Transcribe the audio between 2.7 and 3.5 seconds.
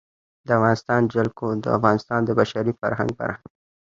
فرهنګ برخه ده.